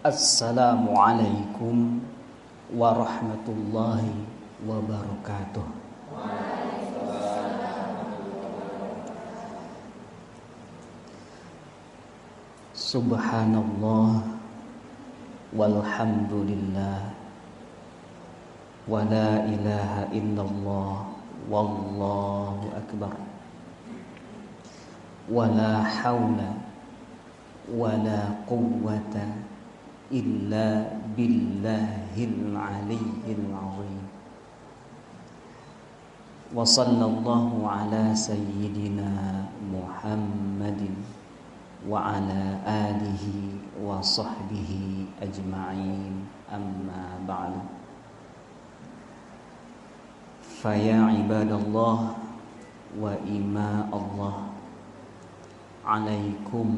[0.00, 2.00] Assalamualaikum
[2.72, 4.24] warahmatullahi
[4.64, 5.60] wabarakatuh.
[12.72, 14.24] Subhanallah
[15.52, 17.12] walhamdulillah
[18.88, 20.96] wa la ilaha illallah
[21.44, 23.20] wallahu akbar
[25.28, 26.56] wa la hawla
[27.68, 29.49] wa la quwwata
[30.10, 34.04] إلا بالله العلي العظيم.
[36.50, 40.82] وصلى الله على سيدنا محمد
[41.86, 43.24] وعلى آله
[43.86, 44.70] وصحبه
[45.22, 46.14] أجمعين.
[46.50, 47.54] أما بعد.
[50.42, 51.98] فيا عباد الله
[52.98, 54.36] وإماء الله
[55.86, 56.68] عليكم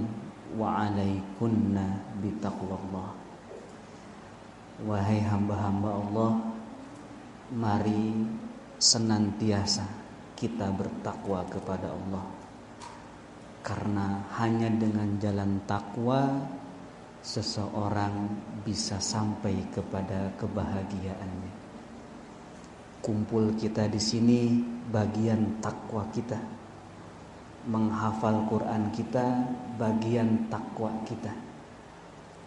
[0.60, 1.76] وعليكن
[2.22, 3.21] بتقوى الله.
[4.80, 6.32] Wahai hamba-hamba Allah
[7.52, 8.16] Mari
[8.80, 9.84] senantiasa
[10.32, 12.24] kita bertakwa kepada Allah.
[13.60, 16.32] Karena hanya dengan jalan takwa
[17.20, 18.26] Seseorang
[18.64, 21.52] bisa sampai kepada kebahagiaannya.
[22.98, 24.58] Kumpul kita di sini
[24.90, 26.40] bagian takwa kita.
[27.68, 29.44] Menghafal Quran kita
[29.78, 31.51] bagian takwa kita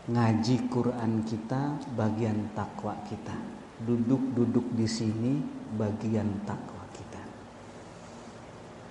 [0.05, 3.33] ngaji Quran kita bagian takwa kita.
[3.81, 5.41] Duduk-duduk di sini
[5.73, 7.23] bagian takwa kita.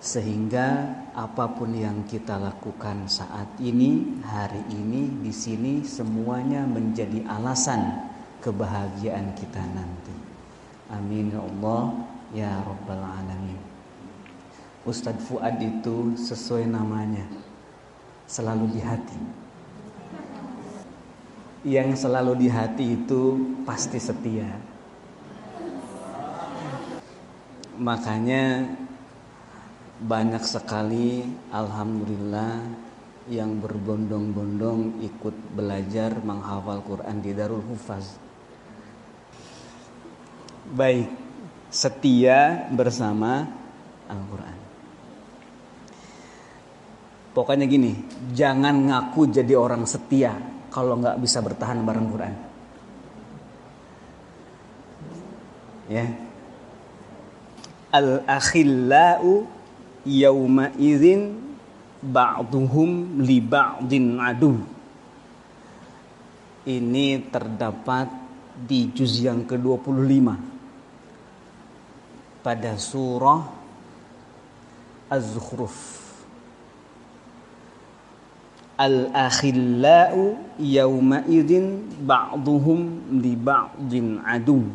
[0.02, 8.10] Sehingga apa pun yang kita lakukan saat ini hari ini di sini semuanya menjadi alasan
[8.42, 10.14] kebahagiaan kita nanti.
[10.90, 11.82] Amin ya Allah
[12.34, 13.56] ya rabbal alamin.
[14.84, 17.24] Ustadz Fuad itu sesuai namanya.
[18.28, 19.43] Selalu di hati
[21.64, 24.52] yang selalu di hati itu pasti setia.
[27.80, 28.68] Makanya
[30.04, 32.60] banyak sekali alhamdulillah
[33.32, 38.20] yang berbondong-bondong ikut belajar menghafal Quran di Darul Hufaz.
[40.68, 41.08] Baik,
[41.72, 43.48] setia bersama
[44.12, 44.58] Al-Quran.
[47.32, 47.98] Pokoknya gini,
[48.36, 52.34] jangan ngaku jadi orang setia kalau nggak bisa bertahan bareng Quran.
[55.86, 56.06] Ya.
[57.94, 59.46] Al akhillau
[60.02, 61.38] yauma idzin
[62.02, 64.58] ba'duhum li ba'din adu.
[66.66, 68.10] Ini terdapat
[68.58, 70.26] di juz yang ke-25
[72.42, 73.40] pada surah
[75.06, 76.03] Az-Zukhruf
[78.74, 80.34] al-akhillau
[81.30, 84.66] idin ba'duhum li ba'din adu.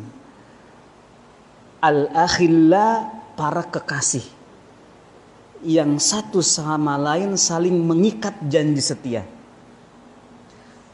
[1.80, 4.24] Al-akhilla para kekasih.
[5.60, 9.28] Yang satu sama lain saling mengikat janji setia.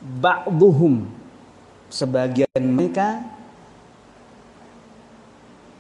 [0.02, 1.06] Ba'duhum
[1.90, 3.22] sebagian mereka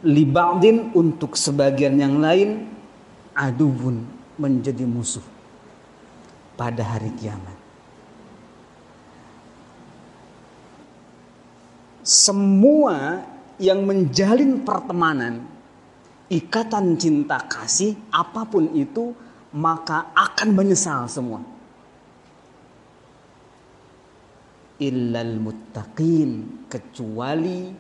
[0.06, 2.70] li ba'din untuk sebagian yang lain
[3.34, 4.06] adubun
[4.38, 5.35] menjadi musuh
[6.56, 7.58] pada hari kiamat.
[12.06, 13.24] Semua
[13.58, 15.42] yang menjalin pertemanan,
[16.30, 19.16] ikatan cinta kasih, apa pun itu,
[19.56, 21.42] maka akan menyesal semua.
[24.78, 27.72] Illal muttaqin, kecuali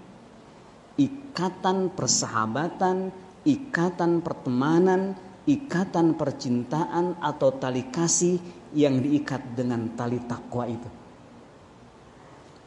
[0.96, 3.12] ikatan persahabatan,
[3.44, 5.13] ikatan pertemanan,
[5.46, 8.42] ikatan percintaan atau tali kasih
[8.75, 10.90] yang diikat dengan tali takwa itu.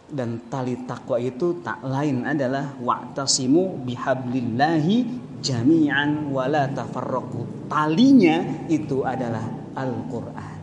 [0.09, 5.05] Dan tali takwa itu tak lain adalah wa'tasimu bihablillahi
[5.45, 7.69] jami'an wala tafarraqu.
[7.69, 9.45] Talinya itu adalah
[9.77, 10.59] Al-Qur'an.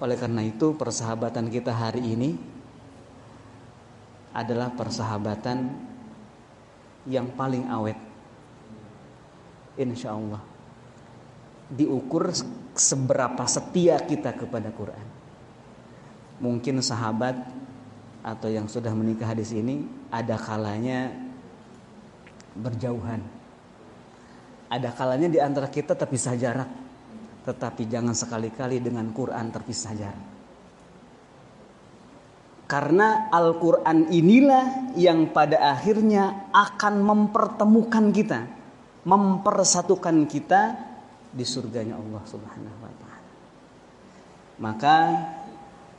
[0.00, 2.32] Oleh karena itu persahabatan kita hari ini
[4.32, 5.68] adalah persahabatan
[7.04, 8.00] yang paling awet.
[9.76, 10.40] Insya Allah
[11.70, 12.34] diukur
[12.80, 15.06] seberapa setia kita kepada Quran.
[16.40, 17.36] Mungkin sahabat
[18.24, 19.74] atau yang sudah menikah di sini
[20.08, 21.12] ada kalanya
[22.56, 23.20] berjauhan.
[24.72, 26.70] Ada kalanya di antara kita terpisah jarak.
[27.44, 30.28] Tetapi jangan sekali-kali dengan Quran terpisah jarak.
[32.70, 38.40] Karena Al-Quran inilah yang pada akhirnya akan mempertemukan kita.
[39.02, 40.89] Mempersatukan kita
[41.30, 43.30] di surganya Allah Subhanahu wa taala.
[44.60, 44.96] Maka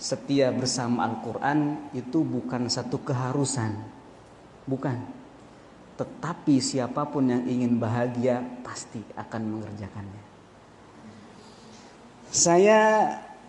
[0.01, 3.78] setia bersama Al-Quran itu bukan satu keharusan.
[4.66, 4.98] Bukan.
[5.98, 10.24] Tetapi siapa pun yang ingin bahagia pasti akan mengerjakannya.
[12.31, 12.80] Saya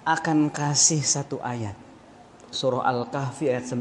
[0.03, 1.79] akan kasih satu ayat.
[2.53, 3.81] Surah Al-Kahfi ayat 9.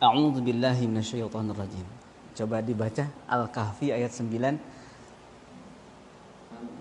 [0.00, 0.88] A'udzu billahi.
[2.32, 4.71] Coba dibaca Al-Kahfi ayat 9.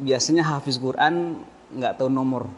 [0.01, 1.45] Biasanya hafiz Quran
[1.77, 2.49] nggak tahu nomor.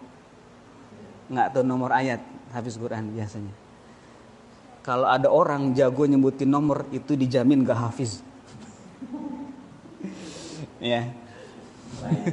[1.27, 2.23] Nggak tahu nomor ayat
[2.55, 3.51] hafiz Quran biasanya.
[4.83, 8.19] Kalau ada orang jago nyebutin nomor itu dijamin gak hafiz.
[10.83, 11.07] Ya.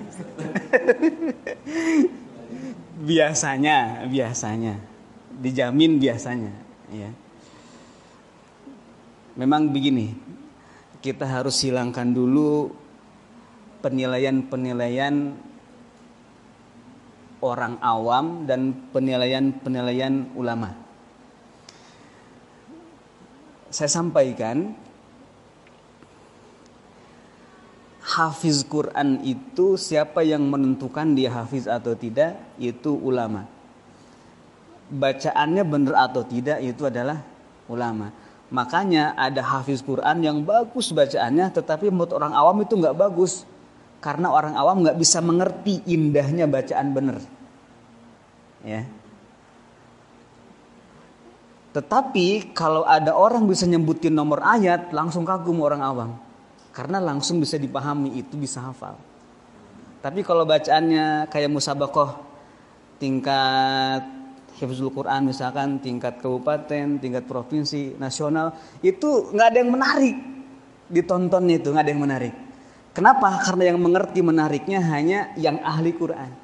[3.11, 4.75] Biasanya biasanya.
[5.39, 6.51] Dijamin biasanya
[6.91, 7.11] ya.
[9.39, 10.19] Memang begini
[11.01, 12.75] kita harus hilangkan dulu
[13.81, 15.35] penilaian-penilaian
[17.41, 20.77] orang awam dan penilaian-penilaian ulama.
[23.73, 24.77] Saya sampaikan
[28.05, 33.47] hafiz Quran itu siapa yang menentukan dia hafiz atau tidak itu ulama.
[34.91, 37.23] Bacaannya benar atau tidak itu adalah
[37.71, 38.11] ulama.
[38.50, 43.47] Makanya ada hafiz Quran yang bagus bacaannya tetapi menurut orang awam itu nggak bagus
[44.00, 47.19] karena orang awam nggak bisa mengerti indahnya bacaan benar.
[48.64, 48.85] Ya.
[51.70, 56.11] Tetapi kalau ada orang bisa nyebutin nomor ayat, langsung kagum orang awam.
[56.75, 58.99] Karena langsung bisa dipahami, itu bisa hafal.
[60.00, 62.17] Tapi kalau bacaannya kayak musabakoh
[62.99, 64.03] tingkat
[64.58, 70.17] hifzul Quran misalkan tingkat kabupaten, tingkat provinsi, nasional, itu nggak ada yang menarik
[70.91, 72.35] ditontonnya itu nggak ada yang menarik.
[72.91, 73.39] Kenapa?
[73.47, 76.35] Karena yang mengerti menariknya hanya yang ahli Quran.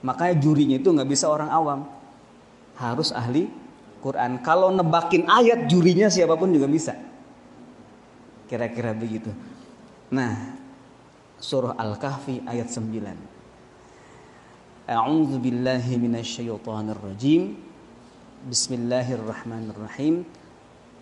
[0.00, 1.84] Makanya jurinya itu nggak bisa orang awam.
[2.80, 3.52] Harus ahli
[4.00, 4.40] Quran.
[4.40, 6.96] Kalau nebakin ayat jurinya siapa pun juga bisa.
[8.48, 9.28] Kira-kira begitu.
[10.08, 10.56] Nah,
[11.36, 14.88] surah Al-Kahfi ayat 9.
[14.90, 17.60] A'udzu billahi minasyaitonir rajim.
[18.48, 20.24] Bismillahirrahmanirrahim.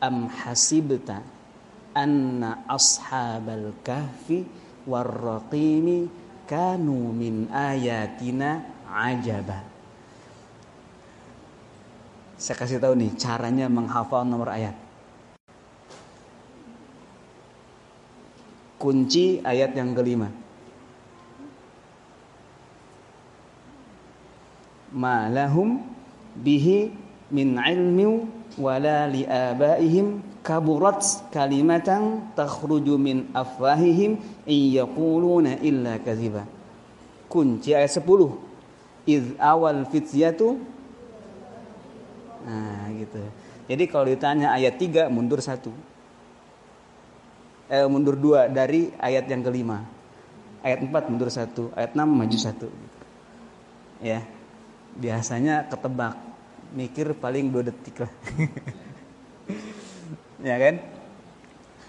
[0.03, 1.23] Am hasibta
[1.95, 4.47] anna ashabal kahfi
[4.89, 6.09] warraqimi
[6.49, 9.69] kanu min ayatina ajaba.
[12.41, 14.73] Saya kasih tahu nih caranya menghafal nomor ayat.
[18.79, 20.31] Kunci ayat yang kelima.
[24.95, 25.83] Ma lahum
[26.39, 26.95] bihi
[27.29, 28.07] min ilmi
[28.57, 34.17] wala li abaihim kaburat kalimatan takhruju min afwahihim
[34.49, 36.49] in yaquluna illa kadhiba.
[37.29, 38.09] Kunci ayat 10.
[39.05, 40.57] Iz awal fityatu
[42.49, 43.21] Nah, gitu.
[43.69, 45.69] Jadi kalau ditanya ayat 3 mundur satu.
[47.69, 49.85] Eh, mundur dua dari ayat yang kelima.
[50.65, 52.73] Ayat 4 mundur satu, ayat 6 maju satu.
[54.01, 54.25] Ya.
[54.97, 56.17] Biasanya ketebak.
[56.73, 58.13] Mikir paling dua detik lah.
[60.43, 60.75] ya kan?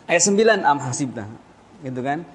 [0.10, 1.26] Ayat 9 am hasibna.
[1.86, 2.26] Gitu kan?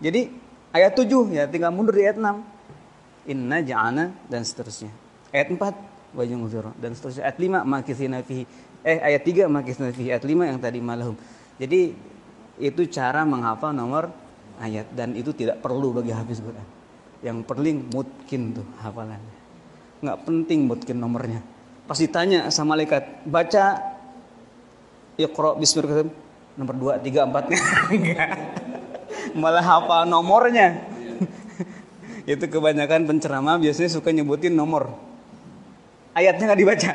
[0.00, 0.32] Jadi
[0.72, 3.28] ayat 7 ya tinggal mundur di ayat 6.
[3.28, 4.90] Inna ja'ana dan seterusnya.
[5.30, 7.28] Ayat 4 wajung uzur dan seterusnya.
[7.28, 8.44] Ayat 5 makisina fihi.
[8.80, 10.08] Eh ayat 3 makisina fihi.
[10.10, 11.14] Ayat 5 yang tadi malahum.
[11.60, 11.92] Jadi
[12.60, 14.12] itu cara menghafal nomor
[14.60, 16.66] ayat dan itu tidak perlu bagi hafiz Quran.
[17.20, 19.36] Yang perling mungkin tuh hafalannya.
[20.00, 21.40] Nggak penting mungkin nomornya.
[21.84, 23.89] Pas ditanya sama malaikat, baca
[25.18, 26.06] Iqra bismillah
[26.58, 28.30] nomor 2 3 4 enggak.
[29.34, 30.86] Malah hafal nomornya.
[32.30, 34.94] Itu kebanyakan penceramah biasanya suka nyebutin nomor.
[36.14, 36.90] Ayatnya nggak dibaca.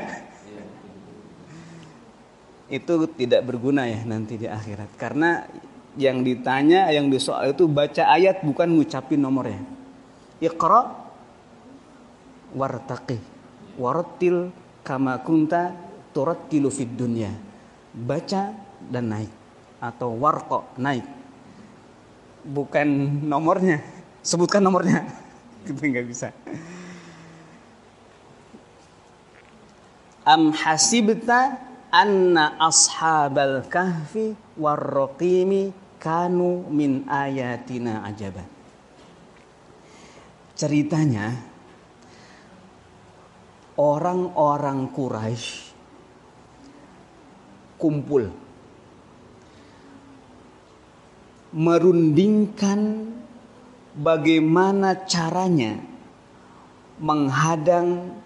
[2.77, 5.45] Itu tidak berguna ya nanti di akhirat karena
[5.95, 9.63] yang ditanya yang disoal itu baca ayat bukan ngucapin nomornya.
[10.43, 10.91] Iqra
[12.51, 13.15] wartaqi
[13.79, 14.51] warattil
[14.83, 15.71] kama kunta
[16.11, 17.31] turattilu fid dunya
[17.95, 18.51] baca
[18.91, 19.31] dan naik
[19.79, 21.07] atau warko naik.
[22.45, 22.87] Bukan
[23.25, 23.79] nomornya.
[24.27, 25.07] Sebutkan nomornya.
[25.65, 26.29] Itu nggak bisa.
[30.25, 31.61] Am hasibta
[31.93, 35.69] anna ashabal kahfi warraqimi
[36.01, 38.41] kanu min ayatina ajaba.
[40.57, 41.35] Ceritanya
[43.77, 45.74] orang-orang Quraisy
[47.75, 48.31] kumpul
[51.55, 53.11] merundingkan
[53.95, 55.79] bagaimana caranya
[56.99, 58.19] menghadang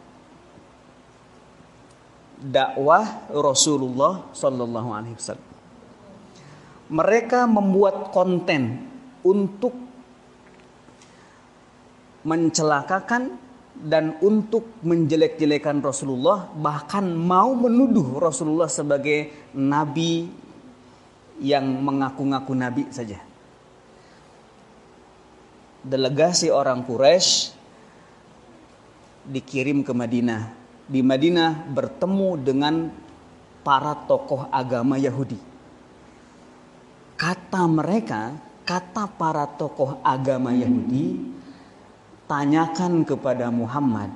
[2.41, 5.49] dakwah Rasulullah Sallallahu Alaihi Wasallam.
[6.89, 8.89] Mereka membuat konten
[9.21, 9.77] untuk
[12.25, 13.37] mencelakakan
[13.79, 20.27] dan untuk menjelek-jelekan Rasulullah bahkan mau menuduh Rasulullah sebagai nabi
[21.39, 23.23] yang mengaku-ngaku nabi saja.
[25.79, 27.55] Delegasi orang Quraisy
[29.23, 30.51] dikirim ke Madinah.
[30.83, 32.75] Di Madinah bertemu dengan
[33.63, 35.39] para tokoh agama Yahudi.
[37.15, 38.35] Kata mereka,
[38.67, 41.38] kata para tokoh agama Yahudi,
[42.29, 44.13] tanyakan kepada Muhammad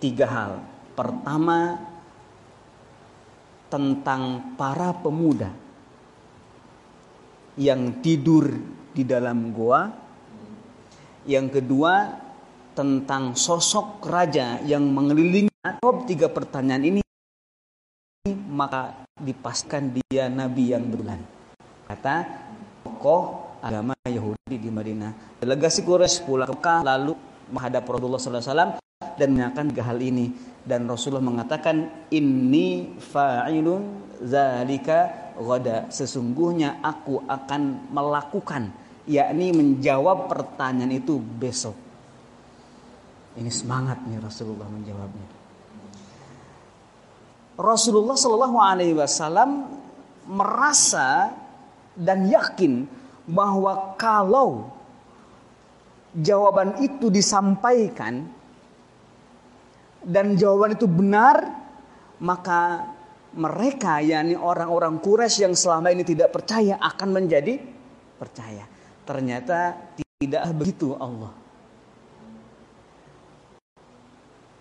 [0.00, 0.52] tiga hal.
[0.96, 1.76] Pertama,
[3.68, 5.52] tentang para pemuda
[7.60, 8.48] yang tidur
[8.96, 9.92] di dalam goa.
[11.28, 12.16] Yang kedua,
[12.72, 15.52] tentang sosok raja yang mengelilingi.
[15.84, 17.00] Jawab tiga pertanyaan ini,
[18.48, 21.20] maka dipaskan dia nabi yang berulang.
[21.84, 22.24] Kata
[22.80, 25.40] tokoh agama Yahudi di Madinah.
[25.42, 27.14] Delegasi Quraisy pulang ke lalu
[27.50, 28.78] menghadap Rasulullah SAW
[29.18, 30.26] dan menanyakan tiga hal ini.
[30.68, 38.68] Dan Rasulullah mengatakan ini fa'ilun zalika gada sesungguhnya aku akan melakukan
[39.08, 41.72] yakni menjawab pertanyaan itu besok.
[43.38, 45.26] Ini semangat nih Rasulullah menjawabnya.
[47.58, 49.66] Rasulullah Shallallahu Alaihi Wasallam
[50.30, 51.32] merasa
[51.98, 52.86] dan yakin
[53.28, 54.72] bahwa kalau
[56.16, 58.24] jawaban itu disampaikan
[60.00, 61.44] dan jawaban itu benar,
[62.24, 62.88] maka
[63.36, 67.60] mereka yakni orang-orang Quraisy yang selama ini tidak percaya akan menjadi
[68.16, 68.64] percaya.
[69.04, 69.76] Ternyata
[70.18, 71.47] tidak begitu Allah.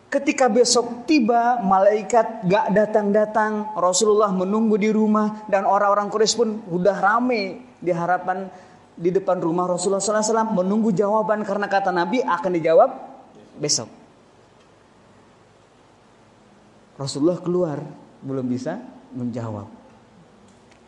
[0.08, 6.96] Ketika besok tiba, malaikat gak datang-datang, Rasulullah menunggu di rumah dan orang-orang Quraisy pun udah
[6.96, 8.48] rame di harapan
[8.96, 12.90] di depan rumah Rasulullah SAW menunggu jawaban karena kata Nabi akan dijawab
[13.60, 13.92] besok.
[16.96, 17.78] Rasulullah keluar
[18.24, 18.80] belum bisa
[19.12, 19.68] menjawab.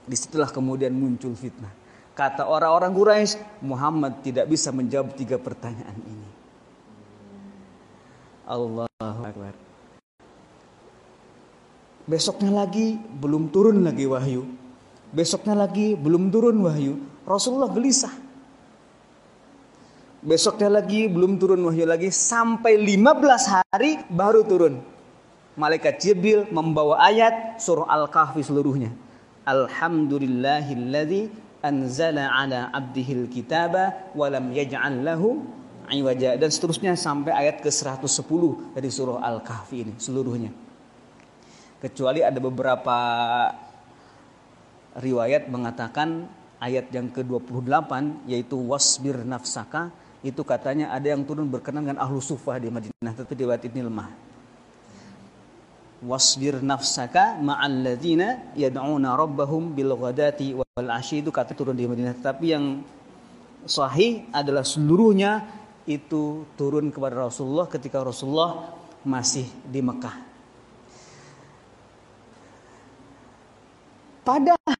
[0.07, 1.75] Di situlah kemudian muncul fitnah.
[2.15, 6.38] Kata orang-orang Quraisy, Muhammad tidak bisa menjawab tiga pertanyaan ini.
[8.49, 9.53] Allahu Akbar.
[12.09, 14.49] Besoknya lagi belum turun lagi wahyu.
[15.13, 16.97] Besoknya lagi belum turun wahyu.
[17.29, 18.09] Rasulullah gelisah.
[20.25, 24.81] Besoknya lagi belum turun wahyu lagi sampai 15 hari baru turun.
[25.53, 28.89] Malaikat Jibril membawa ayat surah Al-Kahfi seluruhnya.
[29.45, 31.29] Alhamdulillahilladzi
[31.61, 35.45] anzala ala abdihil kitaba walam yaj'al lahu
[35.95, 40.51] iwaja dan seterusnya sampai ayat ke-110 dari surah Al-Kahfi ini seluruhnya.
[41.79, 42.97] Kecuali ada beberapa
[44.99, 46.27] riwayat mengatakan
[46.59, 47.91] ayat yang ke-28
[48.27, 53.31] yaitu wasbir nafsaka itu katanya ada yang turun berkenan dengan ahlu sufah di Madinah tapi
[53.39, 54.09] riwayat ini lemah.
[56.03, 62.19] Wasbir nafsaka ma'al ladzina yad'una rabbahum bil ghadati wal ashi itu kata turun di Madinah
[62.19, 62.83] tapi yang
[63.67, 65.58] sahih adalah seluruhnya
[65.89, 70.13] itu turun kepada Rasulullah ketika Rasulullah masih di Mekah.
[74.21, 74.77] Padahal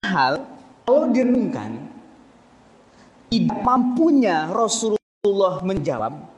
[0.00, 1.76] kalau direnungkan
[3.28, 6.30] tidak mampunya Rasulullah menjawab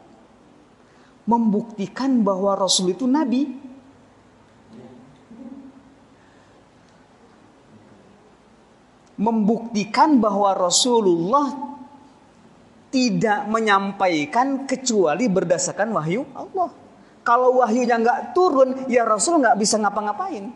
[1.23, 3.63] membuktikan bahwa Rasul itu nabi.
[9.23, 11.72] Membuktikan bahwa Rasulullah
[12.93, 16.69] tidak menyampaikan kecuali berdasarkan wahyu Allah.
[17.25, 20.53] Kalau wahyunya nggak turun, ya Rasul nggak bisa ngapa-ngapain.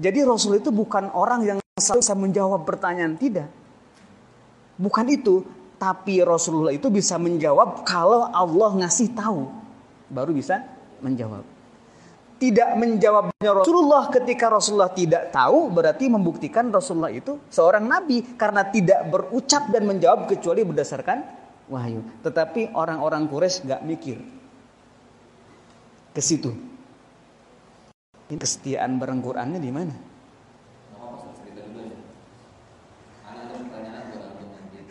[0.00, 3.52] Jadi Rasul itu bukan orang yang selalu bisa menjawab pertanyaan, tidak.
[4.80, 5.44] Bukan itu,
[5.76, 9.52] tapi Rasulullah itu bisa menjawab kalau Allah ngasih tahu,
[10.08, 10.64] baru bisa
[11.04, 11.59] menjawab
[12.40, 19.04] tidak menjawabnya Rasulullah ketika Rasulullah tidak tahu berarti membuktikan Rasulullah itu seorang nabi karena tidak
[19.12, 21.20] berucap dan menjawab kecuali berdasarkan
[21.68, 22.00] wahyu.
[22.24, 24.16] Tetapi orang-orang Quraisy nggak mikir
[26.16, 26.56] ke situ.
[28.32, 29.92] Ini kesetiaan bareng Qurannya di mana?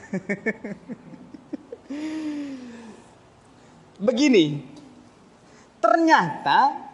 [4.09, 4.65] Begini,
[5.77, 6.88] ternyata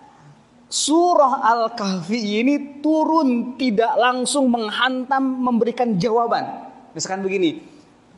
[0.76, 6.44] Surah Al-Kahfi ini turun tidak langsung menghantam memberikan jawaban.
[6.92, 7.64] Misalkan begini,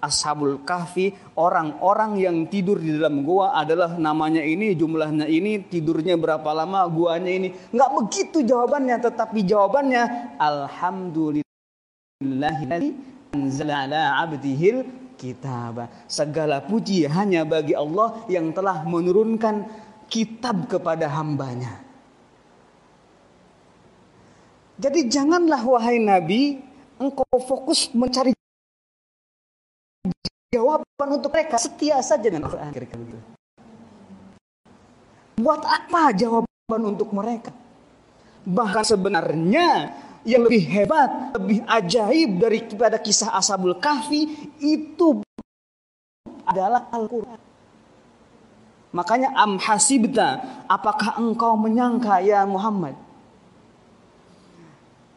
[0.02, 6.50] Ashabul Kahfi, orang-orang yang tidur di dalam gua adalah namanya ini, jumlahnya ini, tidurnya berapa
[6.50, 7.54] lama, guanya ini.
[7.70, 11.46] Enggak begitu jawabannya, tetapi jawabannya Alhamdulillahi
[13.38, 14.82] anzala ala abdihil
[15.14, 15.94] kitab.
[16.10, 19.62] Segala puji hanya bagi Allah yang telah menurunkan
[20.10, 21.87] kitab kepada hambanya.
[24.78, 26.62] Jadi janganlah wahai Nabi
[27.02, 28.30] engkau fokus mencari
[30.54, 32.72] jawaban untuk mereka setia saja dengan Al-Quran
[35.38, 37.50] Buat apa jawaban untuk mereka?
[38.46, 45.26] Bahkan sebenarnya yang lebih hebat, lebih ajaib daripada kisah Ashabul Kahfi itu
[46.46, 47.40] adalah Al-Quran.
[48.94, 53.07] Makanya am hasibta, apakah engkau menyangka ya Muhammad?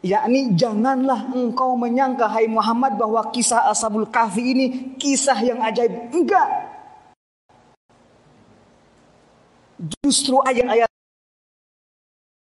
[0.01, 4.67] Yakni janganlah engkau menyangka hai Muhammad bahwa kisah Ashabul Kahfi ini
[4.97, 6.13] kisah yang ajaib.
[6.13, 6.49] Enggak.
[10.05, 10.89] Justru ayat-ayat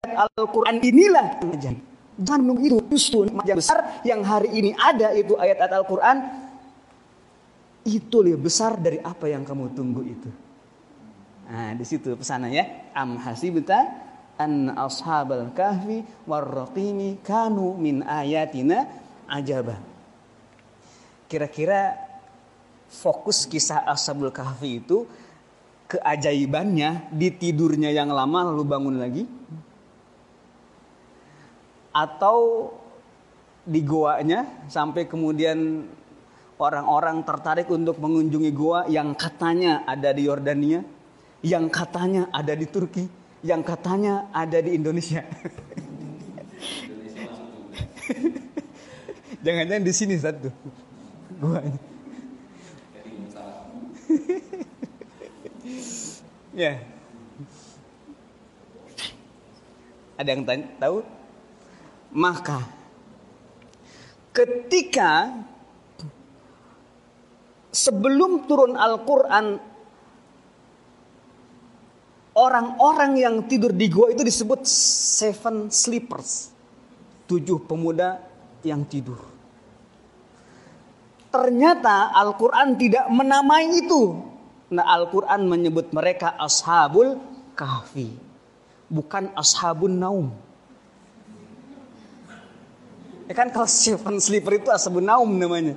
[0.06, 1.78] Al-Quran inilah ajaib.
[2.18, 6.16] Jangan menunggu itu justru yang besar yang hari ini ada itu ayat-ayat Al-Quran
[7.86, 10.30] itu lebih besar dari apa yang kamu tunggu itu.
[11.48, 14.07] Nah, di situ pesanannya am hasibta
[14.38, 18.86] an ashabal kahfi warraqimi kanu min ayatina
[19.26, 19.76] ajaba.
[21.28, 21.98] Kira-kira
[22.88, 25.04] fokus kisah ashabul kahfi itu
[25.90, 29.24] keajaibannya di tidurnya yang lama lalu bangun lagi
[31.92, 32.70] atau
[33.68, 35.84] di goanya sampai kemudian
[36.56, 40.80] orang-orang tertarik untuk mengunjungi goa yang katanya ada di Yordania,
[41.44, 43.04] yang katanya ada di Turki,
[43.42, 45.22] yang katanya ada di Indonesia.
[49.44, 50.50] Jangan-jangan di sini satu.
[51.38, 51.62] Gua.
[56.58, 56.82] ya.
[60.18, 61.06] Ada yang tanya, tahu?
[62.10, 62.66] Maka
[64.34, 65.30] ketika
[67.70, 69.62] sebelum turun Al-Qur'an
[72.38, 74.62] Orang-orang yang tidur di gua itu disebut
[75.18, 76.54] seven sleepers.
[77.26, 78.22] Tujuh pemuda
[78.62, 79.18] yang tidur.
[81.34, 84.22] Ternyata Al-Quran tidak menamai itu.
[84.70, 87.18] Nah Al-Quran menyebut mereka ashabul
[87.58, 88.14] kahfi.
[88.86, 90.30] Bukan ashabun naum.
[93.28, 95.76] Ya kan kalau seven sleeper itu ashabun naum namanya.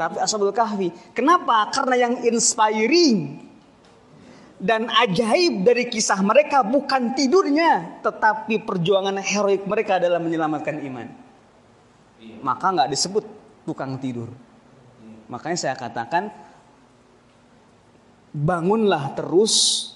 [0.00, 0.90] Tapi ashabul kahfi.
[1.12, 1.70] Kenapa?
[1.70, 3.47] Karena yang inspiring
[4.58, 11.06] dan ajaib dari kisah mereka bukan tidurnya, tetapi perjuangan heroik mereka dalam menyelamatkan iman.
[12.42, 13.24] Maka nggak disebut
[13.62, 14.26] tukang tidur.
[15.30, 16.34] Makanya saya katakan
[18.34, 19.86] bangunlah terus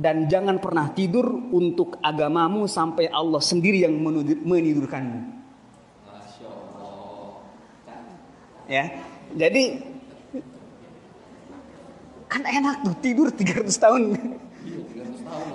[0.00, 4.00] dan jangan pernah tidur untuk agamamu sampai Allah sendiri yang
[4.48, 5.42] menidurkanmu.
[8.70, 9.02] Ya,
[9.34, 9.89] jadi
[12.30, 14.02] Kan enak tuh tidur 300 tahun.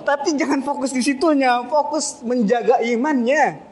[0.04, 3.64] Tapi jangan fokus di situnya, fokus menjaga imannya.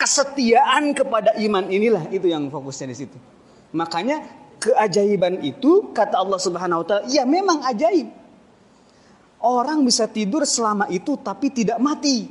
[0.00, 3.18] Kesetiaan kepada iman inilah itu yang fokusnya di situ.
[3.76, 4.24] Makanya
[4.58, 8.10] keajaiban itu kata Allah Subhanahu wa taala, ya memang ajaib.
[9.42, 12.26] Orang bisa tidur selama itu tapi tidak mati.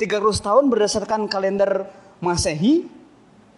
[0.00, 1.92] 300 tahun berdasarkan kalender
[2.24, 2.99] Masehi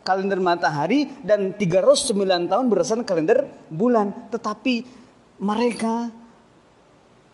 [0.02, 4.10] kalender matahari dan 309 tahun berdasarkan kalender bulan.
[4.30, 4.74] Tetapi
[5.42, 6.10] mereka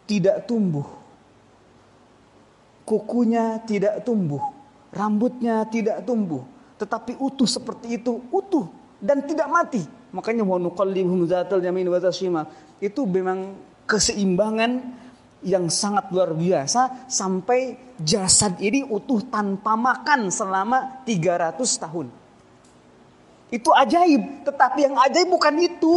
[0.09, 0.88] tidak tumbuh.
[2.88, 4.40] Kukunya tidak tumbuh.
[4.88, 6.40] Rambutnya tidak tumbuh.
[6.81, 8.24] Tetapi utuh seperti itu.
[8.33, 8.64] Utuh.
[8.96, 9.85] Dan tidak mati.
[10.09, 12.00] Makanya wanuqallibhum zatal yamin wa
[12.81, 13.52] Itu memang
[13.85, 15.04] keseimbangan
[15.44, 22.07] yang sangat luar biasa sampai jasad ini utuh tanpa makan selama 300 tahun.
[23.48, 25.96] Itu ajaib, tetapi yang ajaib bukan itu.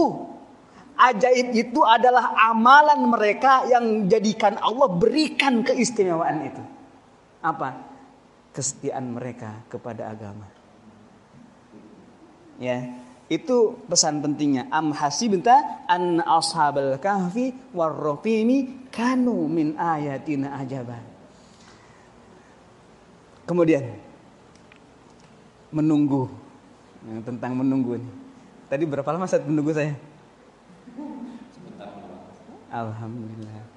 [0.96, 6.64] Ajaib itu adalah amalan mereka yang jadikan Allah berikan keistimewaan itu.
[7.44, 7.76] Apa?
[8.56, 10.48] Kesetiaan mereka kepada agama.
[12.62, 14.70] Ya, itu pesan pentingnya.
[14.70, 21.02] Am hasibta an ashabal kahfi warraqimi kanu min ayatina ajaban.
[23.48, 23.98] Kemudian
[25.74, 26.41] menunggu
[27.08, 28.14] yang tentang menunggu nih.
[28.70, 29.96] Tadi berapa lama saat menunggu saya?
[32.72, 33.68] Alhamdulillah.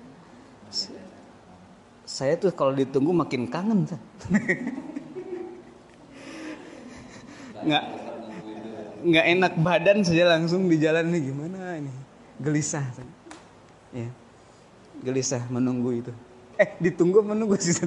[2.04, 3.88] Saya tuh kalau ditunggu makin kangen.
[7.64, 7.84] Nggak
[9.04, 11.92] nggak enak badan saja langsung di jalan ini gimana ini
[12.40, 12.88] gelisah
[13.92, 14.08] ya
[15.04, 16.12] gelisah menunggu itu
[16.56, 17.76] eh ditunggu menunggu sih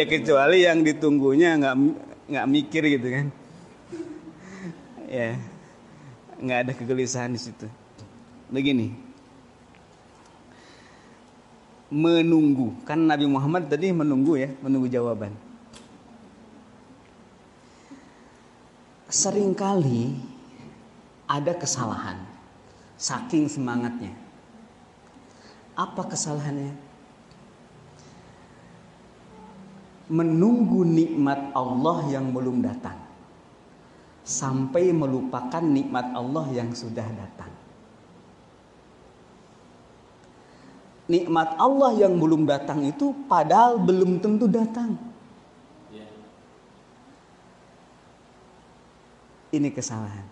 [0.00, 1.76] ya kecuali yang ditunggunya nggak
[2.32, 3.26] nggak mikir gitu kan.
[5.12, 5.36] Ya
[6.40, 7.68] nggak ada kegelisahan di situ.
[8.48, 8.96] Begini.
[11.92, 12.72] Menunggu.
[12.88, 15.36] Kan Nabi Muhammad tadi menunggu ya menunggu jawaban.
[19.12, 20.16] Seringkali
[21.28, 22.16] ada kesalahan
[22.96, 24.16] saking semangatnya.
[25.76, 26.91] Apa kesalahannya
[30.12, 33.00] menunggu nikmat Allah yang belum datang
[34.22, 37.62] sampai melupakan nikmat Allah yang sudah datang
[41.12, 44.96] nikmat Allah yang belum datang itu padahal belum tentu datang.
[49.52, 50.24] Ini kesalahan.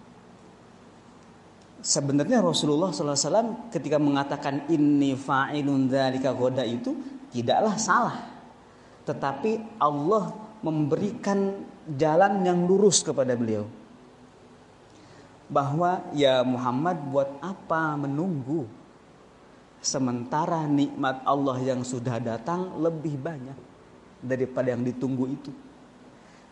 [1.85, 6.97] Sebenarnya Rasulullah SAW ketika mengatakan ini fa'ilun dzalika goda itu
[7.29, 8.30] tidaklah salah.
[9.09, 11.57] Tetapi Allah memberikan
[11.97, 13.65] jalan yang lurus kepada beliau.
[15.51, 18.81] Bahwa ya Muhammad buat apa menunggu
[19.81, 23.57] Sementara nikmat Allah yang sudah datang lebih banyak
[24.21, 25.53] daripada yang ditunggu itu.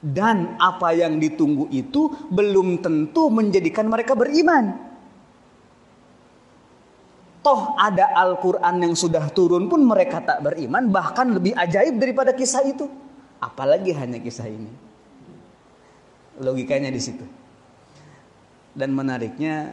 [0.00, 4.87] Dan apa yang ditunggu itu belum tentu menjadikan mereka beriman.
[7.48, 10.92] Toh ada Al-Quran yang sudah turun pun mereka tak beriman.
[10.92, 12.84] Bahkan lebih ajaib daripada kisah itu.
[13.40, 14.68] Apalagi hanya kisah ini.
[16.44, 17.24] Logikanya di situ.
[18.76, 19.72] Dan menariknya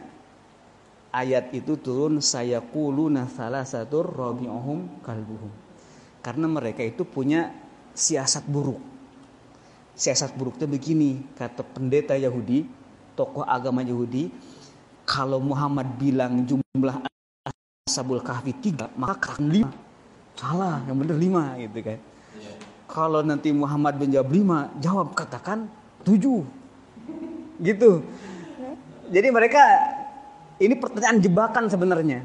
[1.12, 5.52] ayat itu turun saya kuluna salah satu rabi'uhum kalbuhum.
[6.24, 7.52] Karena mereka itu punya
[7.92, 8.80] siasat buruk.
[9.92, 12.64] Siasat buruknya begini, kata pendeta Yahudi,
[13.12, 14.32] tokoh agama Yahudi,
[15.04, 17.04] kalau Muhammad bilang jumlah
[17.96, 19.72] ashabul kahfi tiga, maka lima.
[20.36, 21.96] Salah, yang benar lima gitu kan.
[22.84, 25.64] Kalau nanti Muhammad menjawab lima, jawab katakan
[26.04, 26.44] tujuh.
[27.56, 28.04] Gitu.
[29.08, 29.64] Jadi mereka
[30.60, 32.20] ini pertanyaan jebakan sebenarnya.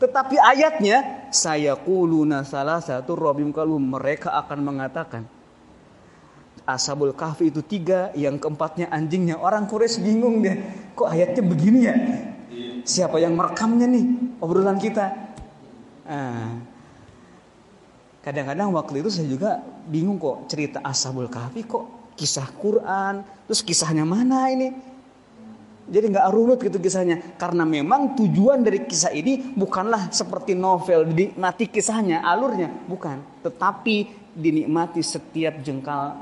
[0.00, 5.28] Tetapi ayatnya saya kuluna salah satu robim kalum mereka akan mengatakan
[6.64, 9.36] Ashabul Kahfi itu tiga, yang keempatnya anjingnya.
[9.36, 10.54] Orang Quraisy bingung dia,
[10.94, 11.94] kok ayatnya begini ya?
[12.86, 14.04] Siapa yang merekamnya nih
[14.40, 15.06] obrolan kita?
[16.08, 16.58] Ah.
[18.20, 24.04] Kadang-kadang waktu itu saya juga bingung kok cerita Ashabul Kahfi kok kisah Quran, terus kisahnya
[24.04, 24.76] mana ini?
[25.90, 27.18] Jadi nggak runut gitu kisahnya.
[27.40, 33.24] Karena memang tujuan dari kisah ini bukanlah seperti novel dinikmati kisahnya, alurnya, bukan.
[33.40, 33.96] Tetapi
[34.36, 36.14] dinikmati setiap jengkal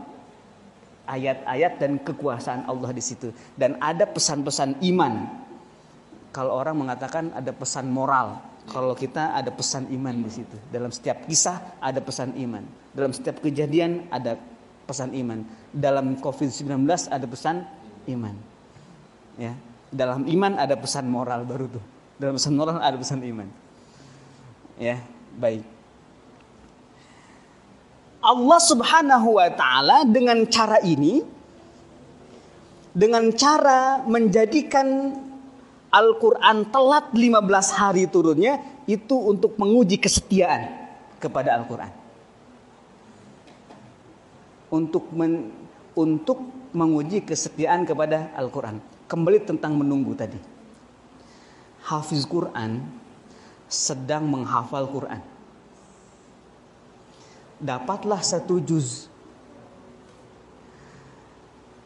[1.05, 3.35] ayat-ayat dan kekuasaan Allah di situ.
[3.59, 5.45] Dan ada pesan-pesan iman.
[6.39, 8.39] Kalau orang mengatakan ada pesan moral,
[8.71, 10.55] kalau kita ada pesan iman di situ.
[10.71, 12.63] Dalam setiap kisah ada pesan iman.
[12.95, 14.39] Dalam setiap kejadian ada
[14.87, 15.43] pesan iman.
[15.75, 17.67] Dalam COVID-19 ada pesan
[18.07, 18.39] iman.
[19.35, 19.59] Ya,
[19.91, 21.85] dalam iman ada pesan moral baru tuh.
[22.23, 23.51] Dalam pesan moral ada pesan iman.
[24.79, 25.03] Ya,
[25.43, 25.67] baik.
[28.23, 31.19] Allah Subhanahu wa taala dengan cara ini
[32.95, 34.87] dengan cara menjadikan
[35.89, 40.69] Al-Qur'an telat 15 hari turunnya itu untuk menguji kesetiaan
[41.17, 41.93] kepada Al-Qur'an.
[44.69, 45.49] Untuk men,
[45.97, 46.45] untuk
[46.77, 50.37] menguji kesetiaan kepada Al-Qur'an kembali tentang menunggu tadi.
[51.89, 52.85] Hafiz Quran
[53.65, 55.21] sedang menghafal Quran.
[57.59, 59.09] Dapatlah satu juz.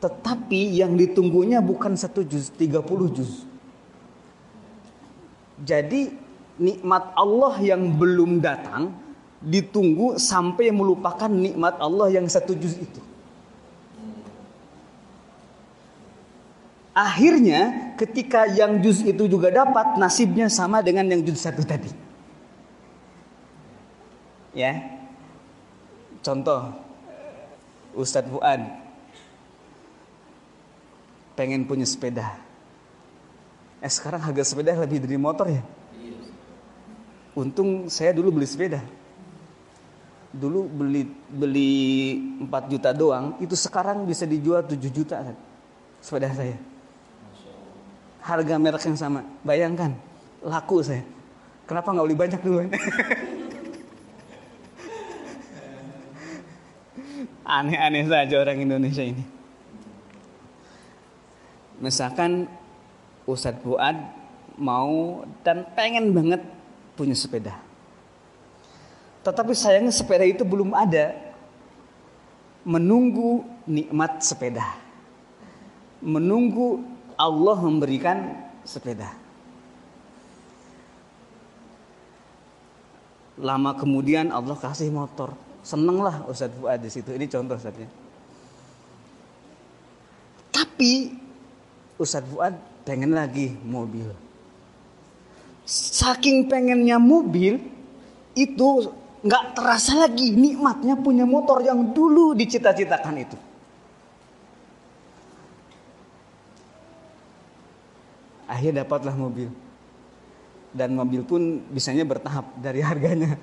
[0.02, 2.82] Tetapi yang ditunggunya bukan satu juz, 30
[3.14, 3.46] juz.
[5.60, 6.14] Jadi
[6.56, 8.94] nikmat Allah yang belum datang
[9.42, 13.02] ditunggu sampai melupakan nikmat Allah yang satu juz itu.
[16.92, 21.88] Akhirnya ketika yang juz itu juga dapat nasibnya sama dengan yang juz satu tadi.
[24.52, 25.00] Ya.
[26.20, 26.76] Contoh
[27.96, 28.62] Ustadz Fuad
[31.32, 32.41] pengen punya sepeda.
[33.82, 35.62] Eh sekarang harga sepeda lebih dari motor ya.
[37.34, 38.78] Untung saya dulu beli sepeda.
[40.32, 41.72] Dulu beli beli
[42.46, 45.36] 4 juta doang, itu sekarang bisa dijual 7 juta kan.
[46.00, 46.56] Sepeda saya
[48.22, 49.26] harga merek yang sama.
[49.42, 49.92] Bayangkan,
[50.40, 51.02] laku saya.
[51.66, 52.58] Kenapa nggak beli banyak dulu?
[57.42, 59.26] Aneh-aneh saja orang Indonesia ini.
[61.82, 62.46] Misalkan
[63.26, 63.96] Ustadz Fuad
[64.58, 66.42] mau dan pengen banget
[66.98, 67.54] punya sepeda.
[69.22, 71.14] Tetapi sayangnya sepeda itu belum ada.
[72.62, 74.62] Menunggu nikmat sepeda.
[76.02, 76.82] Menunggu
[77.14, 78.34] Allah memberikan
[78.66, 79.10] sepeda.
[83.38, 85.34] Lama kemudian Allah kasih motor.
[85.62, 87.14] Senenglah Ustadz Fuad di situ.
[87.14, 87.86] Ini contoh Ustadznya.
[90.50, 91.14] Tapi
[92.02, 94.10] Ustadz Fuad pengen lagi mobil.
[95.66, 97.62] Saking pengennya mobil
[98.34, 98.68] itu
[99.22, 103.38] nggak terasa lagi nikmatnya punya motor yang dulu dicita-citakan itu.
[108.50, 109.48] Akhirnya dapatlah mobil.
[110.72, 113.38] Dan mobil pun bisanya bertahap dari harganya.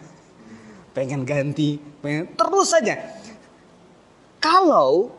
[0.93, 2.97] Pengen ganti, pengen terus saja.
[4.41, 5.13] Kalau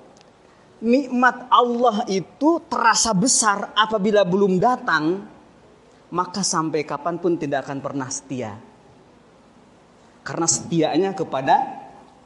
[0.81, 5.29] nikmat Allah itu terasa besar apabila belum datang,
[6.11, 8.57] maka sampai kapan pun tidak akan pernah setia.
[10.25, 11.57] Karena setianya kepada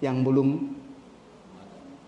[0.03, 0.75] yang belum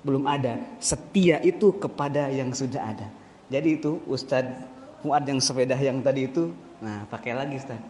[0.07, 0.63] belum ada.
[0.79, 3.11] Setia itu kepada yang sudah ada.
[3.51, 6.51] Jadi itu Ustadz Fuad yang sepeda yang tadi itu,
[6.83, 7.87] nah pakai lagi Ustadz.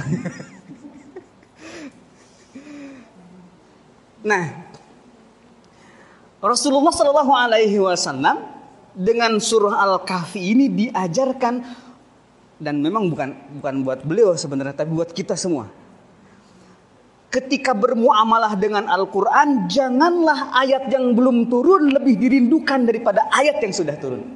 [4.28, 4.44] nah,
[6.40, 8.40] Rasulullah Shallallahu Alaihi Wasallam
[8.96, 11.60] dengan surah Al-Kahfi ini diajarkan
[12.60, 15.68] dan memang bukan bukan buat beliau sebenarnya tapi buat kita semua.
[17.30, 23.94] Ketika bermuamalah dengan Al-Quran, janganlah ayat yang belum turun lebih dirindukan daripada ayat yang sudah
[24.02, 24.26] turun.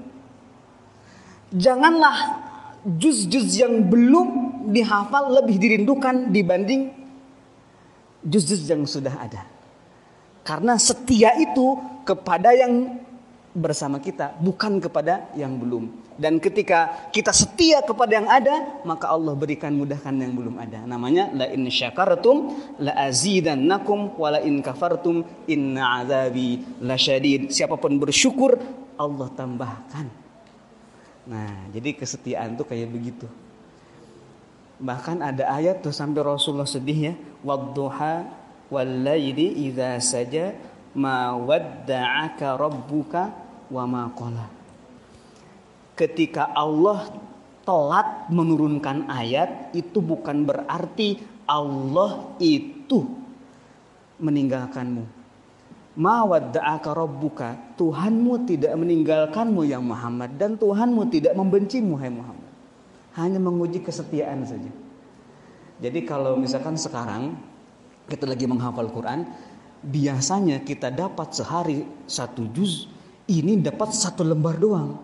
[1.51, 2.39] Janganlah
[2.87, 4.29] juz-juz yang belum
[4.71, 6.95] dihafal lebih dirindukan dibanding
[8.23, 9.54] juz-juz yang sudah ada.
[10.45, 13.01] Karena setia itu kepada yang
[13.57, 16.05] bersama kita, bukan kepada yang belum.
[16.15, 20.87] Dan ketika kita setia kepada yang ada, maka Allah berikan mudahkan yang belum ada.
[20.87, 27.51] Namanya la in syakartum la azidannakum wa la in kafartum inna azabi lasyadid.
[27.51, 28.61] Siapa pun bersyukur,
[28.95, 30.07] Allah tambahkan.
[31.25, 33.27] Nah, jadi kesetiaan tuh kayak begitu.
[34.79, 38.44] Bahkan ada ayat tuh sampai Rasulullah sedih ya, wadduha
[38.75, 40.51] Wallaili idza saja
[40.99, 43.23] ma wadda'aka rabbuka
[43.71, 44.51] wa ma qala.
[45.95, 47.07] Ketika Allah
[47.63, 53.07] telat menurunkan ayat itu bukan berarti Allah itu
[54.19, 55.05] meninggalkanmu.
[55.95, 62.51] Ma wadda'aka rabbuka, Tuhanmu tidak meninggalkanmu ya Muhammad dan Tuhanmu tidak membencimu hai Muhammad.
[63.15, 64.75] Hanya menguji kesetiaan saja.
[65.79, 67.39] Jadi kalau misalkan sekarang
[68.09, 69.25] kita lagi menghafal Quran,
[69.85, 72.89] biasanya kita dapat sehari satu juz,
[73.29, 75.01] ini dapat satu lembar doang.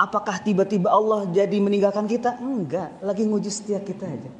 [0.00, 2.40] Apakah tiba-tiba Allah jadi meninggalkan kita?
[2.40, 4.30] Enggak, lagi nguji setia kita aja.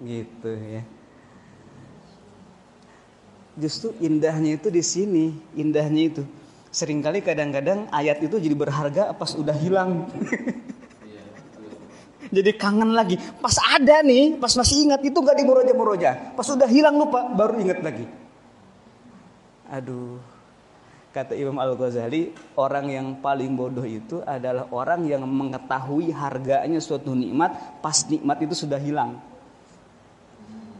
[0.00, 0.82] Gitu ya.
[3.54, 5.24] Justru indahnya itu di sini,
[5.54, 6.22] indahnya itu.
[6.74, 10.08] Seringkali kadang-kadang ayat itu jadi berharga pas udah hilang.
[12.34, 13.14] jadi kangen lagi.
[13.38, 16.34] Pas ada nih, pas masih ingat itu gak dimuroja-muroja.
[16.34, 18.04] Pas sudah hilang lupa, baru ingat lagi.
[19.70, 20.18] Aduh,
[21.14, 27.14] kata Imam Al Ghazali, orang yang paling bodoh itu adalah orang yang mengetahui harganya suatu
[27.14, 29.22] nikmat pas nikmat itu sudah hilang.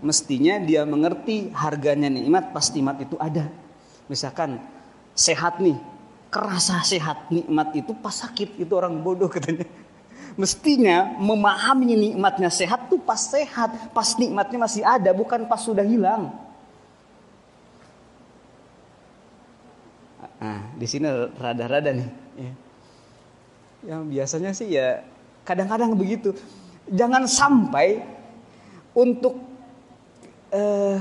[0.05, 3.49] Mestinya dia mengerti harganya nikmat pas nikmat itu ada.
[4.11, 4.61] Misalkan
[5.17, 5.81] sehat nih,
[6.29, 9.65] kerasa sehat nikmat itu pas sakit itu orang bodoh katanya
[10.35, 16.35] mestinya memahami nikmatnya sehat tuh pas sehat, pas nikmatnya masih ada, bukan pas sudah hilang.
[20.45, 21.09] Nah, di sini
[21.41, 22.11] rada-rada nih.
[22.37, 22.53] Ya.
[23.85, 25.01] Yang biasanya sih ya
[25.47, 26.37] kadang-kadang begitu.
[26.91, 28.05] Jangan sampai
[28.93, 29.41] untuk
[30.53, 31.01] uh,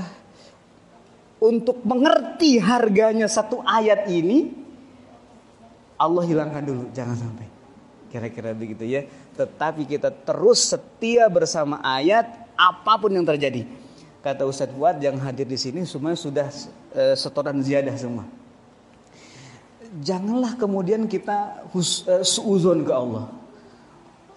[1.44, 4.64] untuk mengerti harganya satu ayat ini
[6.00, 7.46] Allah hilangkan dulu, jangan sampai.
[8.10, 9.04] Kira-kira begitu ya.
[9.34, 13.66] Tetapi kita terus setia bersama ayat apa pun yang terjadi.
[14.22, 16.46] Kata Ustadz Fuad yang hadir di sini semuanya sudah
[16.94, 18.24] e, setoran ziyadah semua.
[20.00, 23.28] Janganlah kemudian kita hus, e, suuzon ke Allah.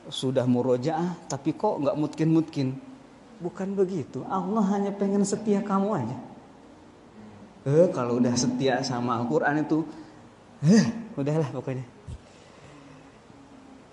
[0.09, 2.67] Sudah murojaah tapi kok nggak mungkin-mungkin.
[3.37, 4.25] Bukan begitu.
[4.27, 6.17] Allah hanya pengen setia kamu aja.
[7.67, 9.83] Eh, kalau udah setia sama Al-Quran itu,
[10.63, 10.87] eh,
[11.19, 11.96] udahlah pokoknya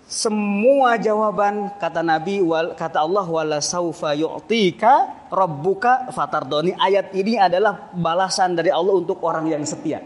[0.05, 7.89] semua jawaban kata Nabi wal, kata Allah wala saufa yu'tika rabbuka fatardoni ayat ini adalah
[7.93, 10.05] balasan dari Allah untuk orang yang setia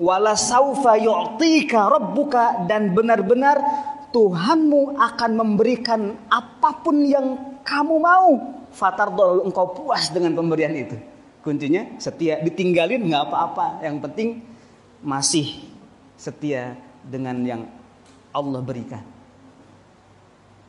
[0.00, 3.60] wala saufa yu'tika rabbuka dan benar-benar
[4.10, 8.58] Tuhanmu akan memberikan apa pun yang kamu mau.
[8.70, 10.98] Fatardol engkau puas dengan pemberian itu.
[11.46, 13.86] Kuncinya setia, ditinggalin nggak apa-apa.
[13.86, 14.28] Yang penting
[15.00, 15.62] masih
[16.18, 16.74] setia
[17.06, 17.62] dengan yang
[18.30, 19.02] Allah berikan.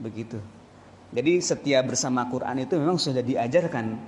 [0.02, 0.42] Begitu.
[1.12, 4.00] Jadi setia bersama Quran itu memang sudah diajarkan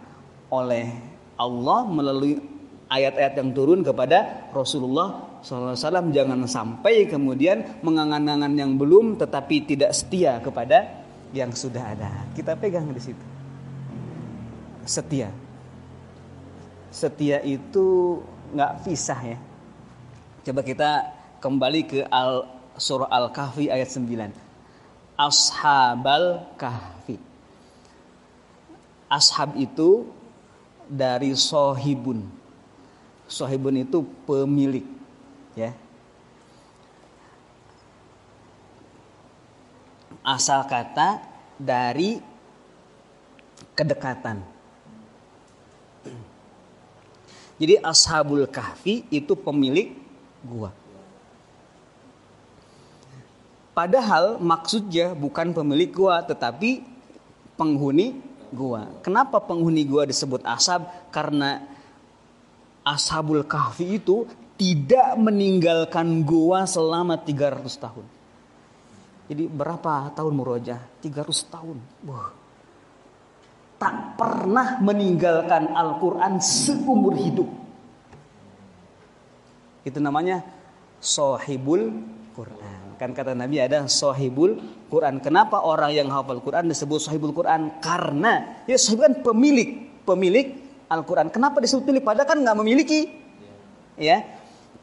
[0.50, 0.88] oleh
[1.36, 2.39] Allah melalui
[2.88, 10.39] ayat-ayat yang turun kepada Rasulullah SAW jangan sampai kemudian mengangan-angan yang belum tetapi tidak setia
[10.39, 11.04] kepada
[11.36, 12.30] yang sudah ada.
[12.38, 13.26] Kita pegang di situ.
[14.88, 15.28] Setia.
[16.94, 18.22] Setia itu
[18.54, 19.38] nggak pisah ya.
[20.46, 20.89] Coba kita
[21.42, 24.34] kembali ke al surah al kahfi ayat 9
[25.20, 27.18] ashabal kahfi
[29.10, 30.10] ashab itu
[30.90, 32.44] dari sohibun
[33.34, 34.86] Sohibun itu pemilik,
[35.58, 35.74] ya.
[40.22, 41.20] Asal kata
[41.60, 42.22] dari
[43.76, 44.40] kedekatan.
[47.58, 49.98] Jadi Ashabul Kahfi itu pemilik
[50.46, 50.72] gua.
[53.74, 56.86] Padahal maksudnya bukan pemilik gua tetapi
[57.58, 58.14] penghuni
[58.54, 58.86] gua.
[59.02, 60.86] Kenapa penghuni gua disebut ashab?
[61.10, 61.66] Karena
[62.86, 64.30] Ashabul Kahfi itu
[64.62, 68.06] tidak meninggalkan gua selama 300 tahun.
[69.32, 70.80] Jadi berapa tahun murojah?
[71.02, 71.78] 300 tahun.
[72.06, 72.30] Wah.
[73.82, 77.50] Tak pernah meninggalkan Al-Quran seumur hidup.
[79.84, 80.46] Itu namanya
[81.04, 81.92] sohibul
[82.32, 82.92] Quran.
[83.04, 85.20] Kan kata Nabi ada sohibul Quran.
[85.20, 87.84] Kenapa orang yang hafal Quran disebut sohibul Quran?
[87.84, 89.92] Karena ya sohib kan pemilik.
[90.08, 90.56] Pemilik
[90.88, 91.28] Al-Quran.
[91.28, 92.08] Kenapa disebut milik?
[92.08, 93.12] Padahal kan nggak memiliki.
[94.00, 94.24] Ya,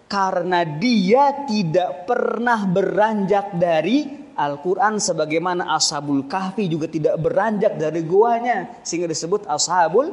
[0.04, 4.04] karena dia tidak pernah beranjak dari
[4.37, 10.12] Al-Quran sebagaimana Ashabul Kahfi juga tidak beranjak dari guanya sehingga disebut Ashabul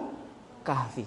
[0.63, 1.04] Kahfi.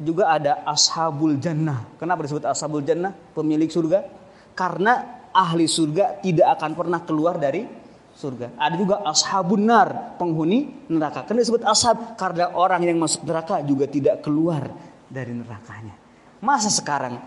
[0.00, 1.84] Juga ada Ashabul Jannah.
[2.00, 3.12] Kenapa disebut Ashabul Jannah?
[3.36, 4.08] Pemilik surga.
[4.56, 7.66] Karena ahli surga tidak akan pernah keluar dari
[8.14, 8.58] surga.
[8.58, 11.24] Ada juga ashabun nar, penghuni neraka.
[11.24, 14.68] Karena disebut ashab karena orang yang masuk neraka juga tidak keluar
[15.08, 15.96] dari nerakanya.
[16.44, 17.20] Masa sekarang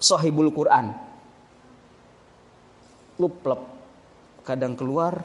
[0.00, 0.90] sahibul Quran
[3.20, 3.60] luplep
[4.42, 5.20] kadang keluar,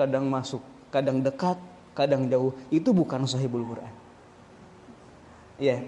[0.00, 1.60] kadang masuk, kadang dekat,
[1.92, 2.56] kadang jauh.
[2.72, 3.94] Itu bukan sahibul Quran.
[5.60, 5.84] Ya,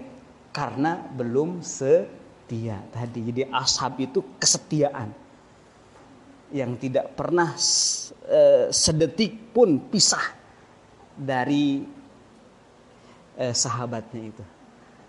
[0.53, 3.19] karena belum setia tadi.
[3.27, 5.11] Jadi ashab itu kesetiaan
[6.51, 10.23] yang tidak pernah uh, sedetik pun pisah
[11.17, 11.83] dari
[13.35, 14.43] uh, sahabatnya itu.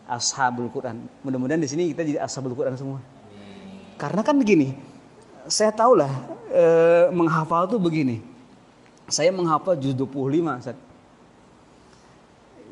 [0.09, 1.05] Ashabul Quran.
[1.21, 2.99] Mudah-mudahan di sini kita jadi ashabul Quran semua.
[3.99, 4.73] Karena kan begini,
[5.51, 6.13] saya tahulah
[6.49, 8.23] uh, menghafal tuh begini.
[9.09, 10.79] Saya menghafal juz 25, Ustaz.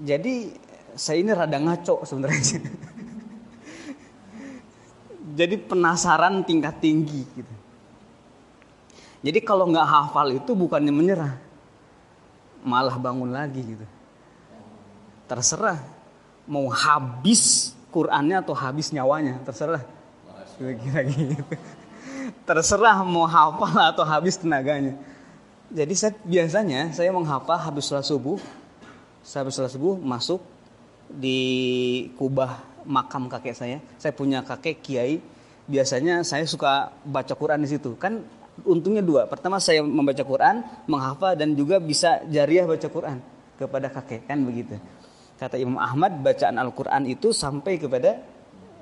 [0.05, 0.52] Jadi
[0.96, 2.61] saya ini rada ngaco sebenarnya.
[5.38, 7.55] Jadi penasaran tingkat tinggi gitu.
[9.24, 11.35] Jadi kalau nggak hafal itu bukannya menyerah,
[12.64, 13.87] malah bangun lagi gitu.
[15.26, 15.81] Terserah
[16.46, 19.81] mau habis Qurannya atau habis nyawanya, terserah.
[20.61, 21.40] Kira-kira gitu.
[22.44, 24.94] Terserah mau hafal atau habis tenaganya.
[25.72, 28.38] Jadi saya biasanya saya menghafal habis sholat subuh,
[29.24, 30.38] habis sholat subuh masuk
[31.11, 31.38] di
[32.14, 33.79] kubah makam kakek saya.
[33.98, 35.18] Saya punya kakek kiai.
[35.66, 37.98] Biasanya saya suka baca Quran di situ.
[37.98, 38.22] Kan
[38.64, 39.29] untungnya dua.
[39.29, 43.19] Pertama saya membaca Quran, menghafal dan juga bisa jariah baca Quran
[43.61, 44.81] kepada kakek kan begitu.
[45.37, 48.16] Kata Imam Ahmad bacaan Al-Quran itu sampai kepada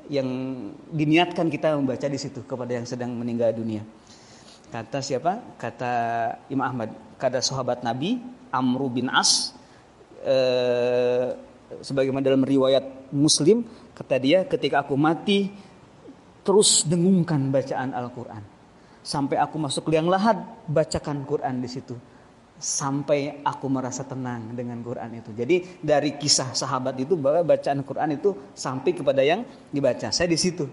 [0.07, 0.29] yang
[0.93, 3.83] diniatkan kita membaca di situ kepada yang sedang meninggal dunia.
[4.71, 5.59] Kata siapa?
[5.59, 5.93] Kata
[6.53, 6.95] Imam Ahmad.
[7.19, 8.23] Kata sahabat Nabi
[8.55, 9.55] Amru bin As
[10.23, 11.35] eh,
[11.83, 15.51] sebagaimana dalam riwayat Muslim kata dia ketika aku mati
[16.45, 18.54] terus dengungkan bacaan Al-Quran
[19.05, 21.93] sampai aku masuk liang lahat bacakan Quran di situ
[22.59, 25.35] sampai aku merasa tenang dengan Quran itu.
[25.35, 29.45] Jadi dari kisah sahabat itu bahwa bacaan Quran itu sampai kepada yang
[29.75, 30.11] dibaca.
[30.15, 30.69] Saya di situ.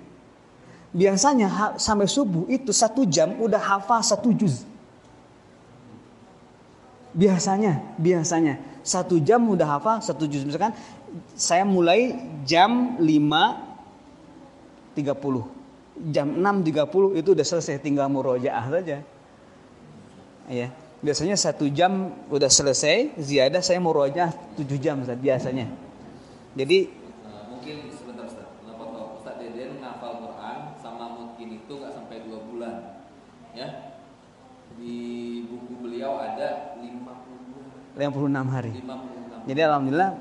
[0.92, 4.68] Biasanya sampai subuh itu satu jam udah hafal satu juz.
[7.12, 8.56] Biasanya, biasanya
[8.88, 10.44] satu jam udah hafal satu juz.
[10.48, 10.72] Misalkan
[11.36, 12.16] saya mulai
[12.48, 15.61] jam 5.30
[16.00, 19.04] jam 6.30 itu udah selesai tinggal murojaah saja.
[20.52, 20.68] Ya,
[21.00, 25.70] biasanya satu jam udah selesai, ziyadah saya murojaah 7 jam Ustaz biasanya.
[26.56, 28.48] Jadi eh, mungkin sebentar Ustaz.
[28.60, 32.76] Kenapa tahu Ustaz Deden ngafal Quran sama mungkin itu enggak sampai 2 bulan.
[33.56, 33.68] Ya.
[34.80, 34.96] Di
[35.46, 38.72] buku beliau ada 50 56 hari.
[38.82, 39.52] 56.
[39.52, 40.12] Jadi alhamdulillah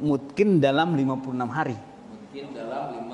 [0.00, 1.76] mungkin dalam 56 hari.
[1.76, 3.09] Mungkin dalam 56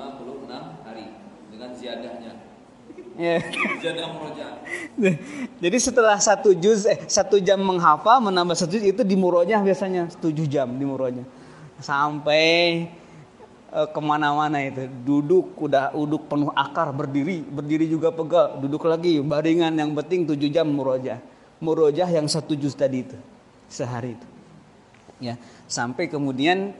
[3.17, 3.41] Ya.
[3.81, 4.57] Ziyadah murojaah.
[5.63, 10.05] Jadi setelah satu juz eh satu jam menghafal menambah satu juz itu di murojah biasanya.
[10.21, 11.25] Tujuh jam di murojah
[11.81, 12.85] sampai
[13.73, 14.85] eh, ke mana-mana itu.
[15.01, 18.61] Duduk udah duduk penuh akar berdiri berdiri juga pegal.
[18.61, 21.17] Duduk lagi baringan yang penting tujuh jam murojah
[21.57, 23.17] murojah yang satu juz tadi itu
[23.65, 24.27] sehari itu.
[25.17, 26.77] Ya sampai kemudian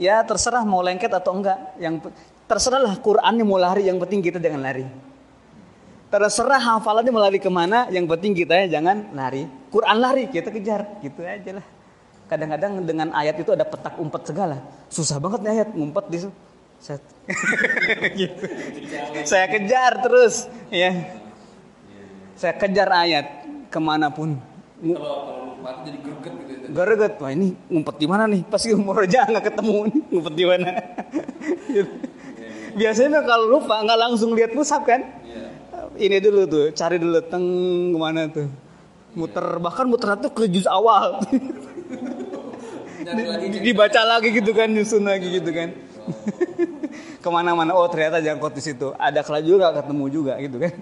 [0.00, 1.76] ya terserah mau lengket atau enggak.
[1.76, 2.08] Yang
[2.52, 4.84] terserahlah Qurannya mau lari yang penting kita jangan lari
[6.12, 10.52] terserah hafalannya mau lari ke mana yang penting kita ya jangan lari Quran lari kita
[10.52, 11.66] kejar gitu aja lah
[12.28, 14.60] kadang-kadang dengan ayat itu ada petak umpet segala
[14.92, 16.18] susah banget nih ayat ngumpet di
[16.82, 17.00] saya,
[18.20, 18.44] gitu.
[19.24, 20.92] saya kejar terus ya
[22.36, 23.26] saya kejar ayat
[23.72, 24.36] ke mana pun
[24.82, 26.66] Kalau jadi greget gitu.
[26.74, 27.08] ya.
[27.22, 28.42] Wah ini ngumpet di mana nih?
[28.50, 30.70] Pasti umur aja nggak ketemu nih, ngumpet di mana.
[31.70, 31.94] Gitu.
[32.72, 35.02] Biasanya kalau lupa nggak langsung lihat musab kan?
[35.22, 35.48] Iya.
[35.92, 37.44] Ini dulu tuh, cari dulu teng
[37.90, 38.48] ke mana tuh.
[39.12, 41.20] Muter bahkan muter tuh ke juz awal.
[43.02, 45.68] Lagi Di- Dibaca lagi gitu kan, nyusun lagi gitu kan.
[47.22, 48.90] Ke mana-mana, oh ternyata jangkut di situ.
[48.96, 50.74] Ada kala juga ketemu juga gitu kan.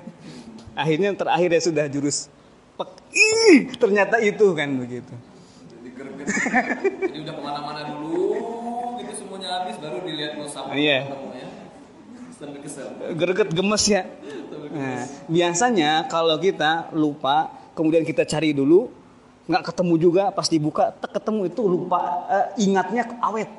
[0.72, 2.28] Akhirnya terakhir ya sudah jurus.
[2.76, 5.12] Pek, ih, ternyata itu kan begitu.
[6.00, 8.32] jadi udah ke mana-mana dulu
[8.96, 11.08] gitu semuanya habis baru dilihat musab Iya.
[11.08, 11.28] ketemu
[12.40, 12.86] kesel.
[13.16, 14.02] greget gemes ya.
[14.70, 18.88] Nah, biasanya kalau kita lupa, kemudian kita cari dulu,
[19.50, 23.50] nggak ketemu juga, pas dibuka, tek ketemu itu lupa, eh, ingatnya awet,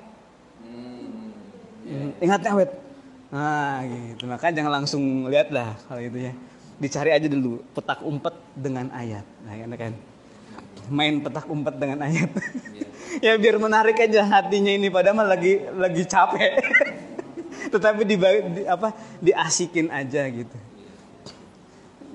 [0.64, 1.36] Hmm.
[1.84, 2.72] Hmm, ingatnya awet.
[3.32, 4.28] Nah, gitu.
[4.28, 6.34] Makanya jangan langsung lihat lah kalau itu ya.
[6.82, 9.24] Dicari aja dulu petak umpet dengan ayat.
[9.48, 9.94] Nah, kan kan.
[10.92, 12.28] Main petak umpet dengan ayat.
[13.26, 16.52] ya biar menarik aja hatinya ini padahal lagi lagi capek.
[17.72, 18.92] Tetapi di, di apa
[19.24, 20.58] diasikin aja gitu.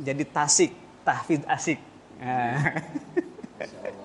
[0.04, 1.80] Jadi tasik, tahfidz asik.
[2.20, 3.96] Insyaallah.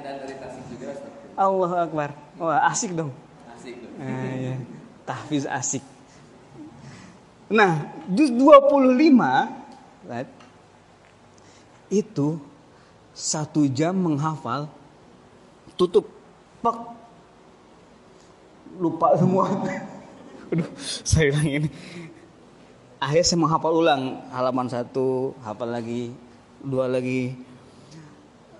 [0.00, 1.10] Dan dari Tasik juga Ustaz.
[1.34, 2.10] Allahu Akbar.
[2.38, 3.12] Wah, asik dong.
[3.52, 3.90] Asik tuh.
[3.98, 4.54] Nah, ya.
[5.04, 5.84] Tahfiz asik.
[7.50, 9.10] Nah, juz 25
[10.06, 10.30] right,
[11.90, 12.38] itu
[13.10, 14.70] satu jam menghafal
[15.74, 16.06] tutup
[16.62, 16.94] pak
[18.78, 19.50] lupa semua.
[20.50, 20.66] Aduh,
[21.06, 21.68] saya bilang ini.
[23.00, 26.12] Akhirnya saya menghafal ulang halaman satu, hafal lagi,
[26.60, 27.32] dua lagi.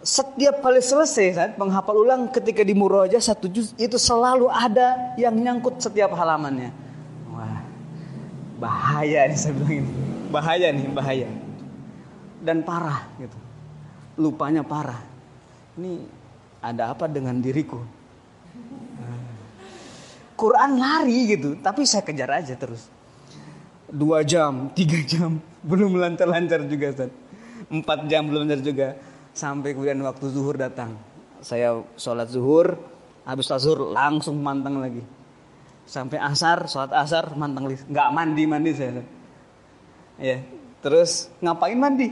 [0.01, 5.37] Setiap kali selesai saat menghafal ulang ketika di murojaah satu juz itu selalu ada yang
[5.37, 6.73] nyangkut setiap halamannya.
[7.29, 7.61] Wah,
[8.57, 9.93] bahaya nih saya bilang ini.
[10.33, 11.29] Bahaya nih, bahaya.
[12.41, 13.37] Dan parah gitu.
[14.17, 15.05] Lupanya parah.
[15.77, 16.01] Ini
[16.65, 18.00] ada apa dengan diriku?
[20.41, 22.89] Quran lari gitu, tapi saya kejar aja terus.
[23.93, 27.13] Dua jam, tiga jam, belum lancar-lancar juga Ustaz.
[27.69, 28.89] Empat jam belum lancar juga.
[29.37, 30.97] Sampai kemudian waktu zuhur datang.
[31.45, 32.81] Saya sholat zuhur,
[33.29, 35.05] habis sholat zuhur langsung manteng lagi.
[35.85, 37.85] Sampai asar, sholat asar, manteng lagi.
[37.85, 38.91] Nggak mandi-mandi saya.
[38.97, 39.09] Ustaz.
[40.21, 40.37] Ya,
[40.81, 41.11] terus
[41.45, 42.09] ngapain mandi?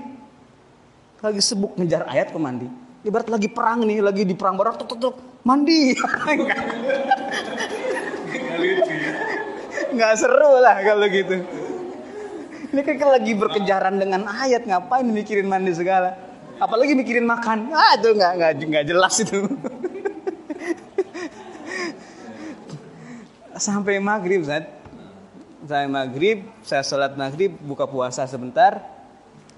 [1.19, 2.69] Lagi sibuk ngejar ayat ke mandi.
[3.03, 5.17] Ibarat lagi perang nih, lagi di perang barat, tuk, tuk, tuk,
[5.47, 5.95] mandi.
[9.93, 11.37] nggak seru lah kalau gitu.
[12.69, 16.13] Ini kan lagi berkejaran dengan ayat, ngapain mikirin mandi segala?
[16.61, 19.49] Apalagi mikirin makan, ah itu nggak nggak nggak jelas itu.
[23.59, 24.69] Sampai maghrib, Zat.
[25.67, 28.79] Saya maghrib, saya sholat maghrib, buka puasa sebentar,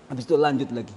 [0.09, 0.97] habis itu lanjut lagi.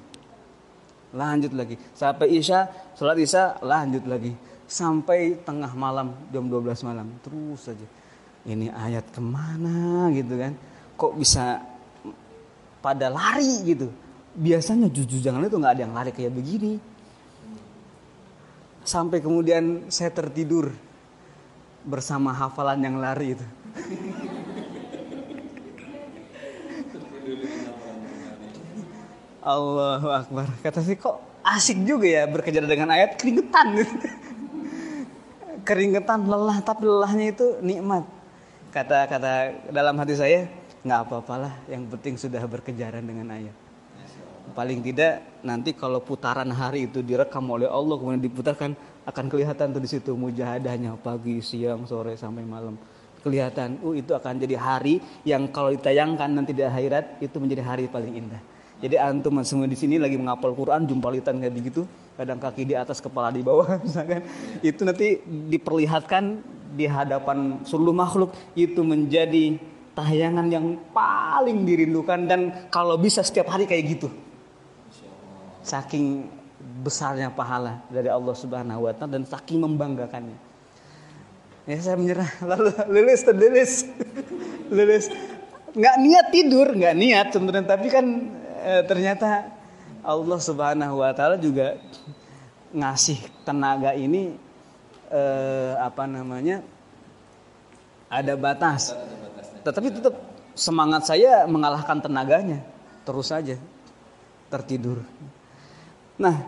[1.13, 1.75] Lanjut lagi.
[1.93, 4.33] Sampai isya, sholat isya, lanjut lagi.
[4.65, 7.11] Sampai tengah malam, jam 12 malam.
[7.21, 7.85] Terus saja.
[8.43, 10.53] Ini ayat ke mana gitu kan.
[10.99, 11.63] Kok bisa
[12.83, 13.87] pada lari gitu.
[14.35, 16.75] Biasanya jujur jangan itu nggak ada yang lari kayak begini.
[18.83, 20.75] Sampai kemudian saya tertidur
[21.87, 23.45] bersama hafalan yang lari itu.
[29.43, 30.47] Allahu Akbar.
[30.59, 33.83] Kata sih kok asik juga ya berkejar dengan ayat keringetan
[35.67, 38.07] keringetan lelah tapi lelahnya itu nikmat.
[38.73, 39.33] Kata kata
[39.69, 40.49] dalam hati saya
[40.81, 43.53] nggak apa-apalah yang penting sudah berkejaran dengan ayat.
[44.57, 48.73] Paling tidak nanti kalau putaran hari itu direkam oleh Allah kemudian diputarkan
[49.05, 52.73] akan kelihatan tuh di situ mujahadahnya pagi, siang, sore sampai malam.
[53.21, 57.85] Kelihatan, oh itu akan jadi hari yang kalau ditayangkan nanti di akhirat itu menjadi hari
[57.85, 58.41] paling indah.
[58.81, 61.85] Jadi antum semua di sini lagi menghafal Quran, jumpalitan kayak begitu,
[62.17, 64.21] kadang kaki di atas kepala di bawah misalkan
[64.61, 66.41] itu nanti diperlihatkan
[66.73, 69.57] di hadapan seluruh makhluk itu menjadi
[69.93, 72.25] tayangan yang paling dirindukan.
[72.25, 72.41] Dan
[72.73, 74.09] kalau bisa setiap hari kayak gitu.
[75.63, 76.27] Saking
[76.83, 80.35] besarnya pahala dari Allah Subhanahu wa taala dan saking membanggakannya.
[81.63, 82.27] Ya saya menyerah.
[82.51, 83.73] Lalu lulus terlulus
[84.67, 85.05] lulus
[85.79, 87.67] nggak niat tidur nggak niat sebenarnya.
[87.69, 88.05] Tapi kan
[88.63, 89.47] e, ternyata
[90.03, 91.79] Allah Subhanahu Wa Taala juga
[92.75, 94.35] ngasih tenaga ini
[95.13, 95.21] e,
[95.77, 96.65] apa namanya
[98.09, 98.97] ada batas.
[99.61, 100.17] Tetapi tetap
[100.57, 102.65] semangat saya mengalahkan tenaganya
[103.05, 103.57] terus saja
[104.49, 105.05] tertidur.
[106.17, 106.41] Nah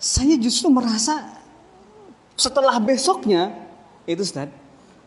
[0.00, 1.40] saya justru merasa
[2.36, 3.54] setelah besoknya
[4.04, 4.52] itu Ustaz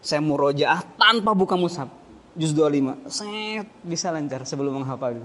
[0.01, 1.91] saya murojaah tanpa buka mushaf
[2.33, 5.21] juz 25 saya bisa lancar sebelum menghafal.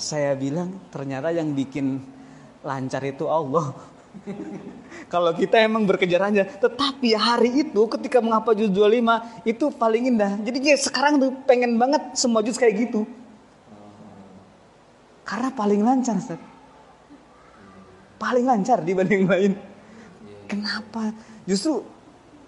[0.00, 2.00] Saya bilang ternyata yang bikin
[2.64, 3.76] lancar itu Allah
[5.12, 10.32] kalau kita emang berkejar aja tetapi hari itu ketika menghafal juz 25 itu paling indah
[10.42, 13.06] jadi ya sekarang tuh pengen banget semua juz kayak gitu
[15.22, 16.40] karena paling lancar Ustaz.
[18.18, 19.52] paling lancar dibanding lain
[20.50, 21.14] kenapa
[21.46, 21.86] justru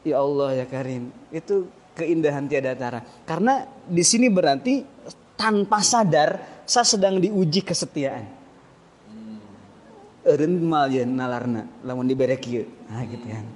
[0.03, 3.01] ya Allah ya Karim itu keindahan tiada tara.
[3.25, 4.85] Karena di sini berarti
[5.37, 8.42] tanpa sadar saya sedang diuji kesetiaan.
[10.23, 12.63] Mal ya nalarna lamun dibere kieu.
[12.87, 13.47] Nah gitu kan.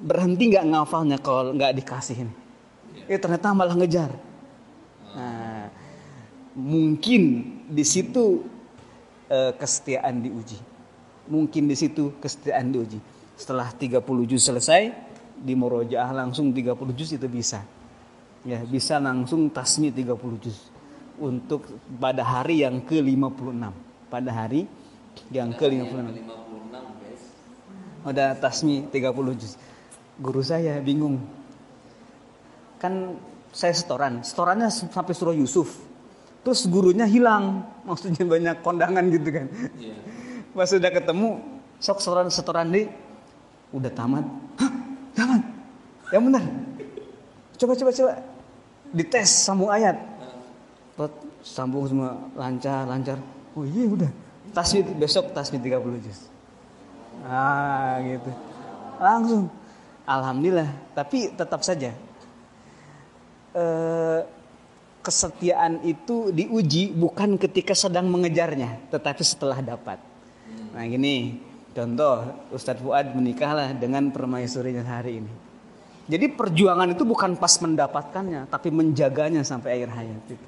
[0.00, 2.28] Berhenti nggak ngafalnya kalau nggak dikasihin.
[3.08, 4.12] Eh ternyata malah ngejar.
[5.16, 5.72] Nah,
[6.52, 8.44] mungkin di situ
[9.32, 10.60] eh, kesetiaan diuji.
[11.30, 13.00] Mungkin di situ kesetiaan diuji.
[13.40, 14.92] Setelah 30 juz selesai,
[15.40, 17.64] di murojaah langsung 30 juz itu bisa.
[18.44, 20.68] Ya, bisa langsung tasmi 30 juz
[21.20, 21.64] untuk
[21.96, 23.64] pada hari yang ke-56.
[24.10, 24.68] Pada hari
[25.28, 26.00] yang ke-56.
[28.00, 29.60] Udah tasmi 30 juz.
[30.16, 31.20] Guru saya bingung.
[32.80, 33.20] Kan
[33.52, 35.84] saya setoran, setorannya sampai surah Yusuf.
[36.40, 39.46] Terus gurunya hilang, maksudnya banyak kondangan gitu kan.
[39.76, 40.00] Yeah.
[40.56, 41.44] Pas sudah ketemu,
[41.76, 42.88] sok setoran setoran di
[43.76, 44.24] udah tamat.
[44.56, 44.72] Hah,
[45.14, 45.40] Jangan.
[46.10, 46.44] Yang benar.
[47.60, 48.12] Coba coba coba.
[48.90, 49.96] Dites sambung ayat.
[51.44, 53.18] Sambung semua lancar lancar.
[53.54, 54.10] Oh iya udah.
[54.50, 56.26] Tasbih besok tasbih 30 juz.
[57.24, 58.30] Ah gitu.
[58.98, 59.46] Langsung.
[60.08, 60.70] Alhamdulillah.
[60.96, 61.94] Tapi tetap saja.
[63.50, 64.20] Eh,
[65.00, 69.98] kesetiaan itu diuji bukan ketika sedang mengejarnya, tetapi setelah dapat.
[70.70, 75.32] Nah gini, Contoh, Ustadz Fuad menikahlah dengan permaisurinya hari ini.
[76.10, 80.46] Jadi perjuangan itu bukan pas mendapatkannya, tapi menjaganya sampai akhir hayat itu.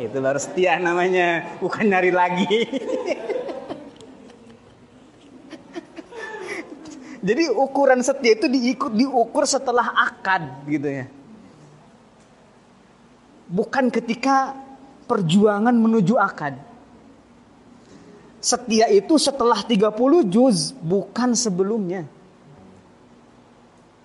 [0.00, 2.48] Itu baru setia namanya, bukan nyari lagi.
[7.22, 11.06] Jadi ukuran setia itu diikut diukur setelah akad gitu ya.
[13.46, 14.58] Bukan ketika
[15.06, 16.58] perjuangan menuju akad
[18.42, 19.86] setia itu setelah 30
[20.26, 22.02] juz bukan sebelumnya.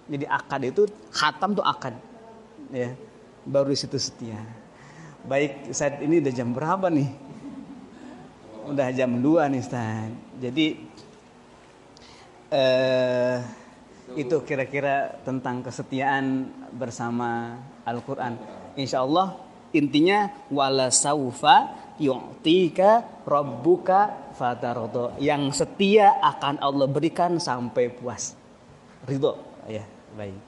[0.08, 1.98] Jadi akad itu khatam tuh akad.
[2.70, 2.94] Ya.
[3.44, 4.40] Baru situ setia.
[5.28, 7.10] Baik, saat ini udah jam berapa nih?
[8.72, 10.08] Udah jam 2 nih, Ustaz.
[10.40, 10.87] Jadi
[12.52, 13.40] eh
[14.16, 18.40] itu kira-kira tentang kesetiaan bersama Al-Qur'an.
[18.80, 19.36] Insya Allah
[19.76, 28.32] intinya wala saufa yu'tika rabbuka fatarodo yang setia akan Allah berikan sampai puas.
[29.04, 29.36] Ridho.
[29.68, 29.84] Ya
[30.16, 30.47] baik